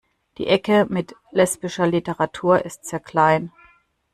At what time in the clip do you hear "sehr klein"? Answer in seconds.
2.87-3.51